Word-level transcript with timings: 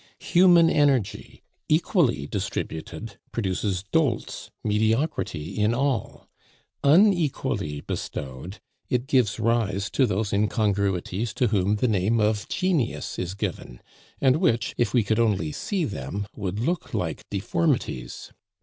Human 0.31 0.67
energy, 0.67 1.43
equally 1.69 2.25
distributed, 2.25 3.19
produces 3.31 3.83
dolts, 3.91 4.49
mediocrity 4.63 5.55
in 5.59 5.75
all; 5.75 6.27
unequally 6.83 7.81
bestowed 7.81 8.57
it 8.89 9.05
gives 9.05 9.39
rise 9.39 9.91
to 9.91 10.07
those 10.07 10.33
incongruities 10.33 11.35
to 11.35 11.49
whom 11.49 11.75
the 11.75 11.87
name 11.87 12.19
of 12.19 12.49
Genius 12.49 13.19
is 13.19 13.35
given, 13.35 13.79
and 14.19 14.37
which, 14.37 14.73
if 14.75 14.91
we 14.91 15.05
only 15.15 15.49
could 15.49 15.55
see 15.55 15.85
them, 15.85 16.25
would 16.35 16.57
look 16.57 16.95
like 16.95 17.23
deformities. 17.29 18.31